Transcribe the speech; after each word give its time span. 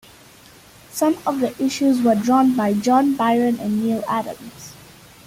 Some 0.89 1.19
of 1.27 1.41
the 1.41 1.53
issues 1.63 2.01
were 2.01 2.15
drawn 2.15 2.55
by 2.55 2.73
John 2.73 3.13
Byrne 3.15 3.59
and 3.59 3.83
Neal 3.83 4.03
Adams. 4.07 4.73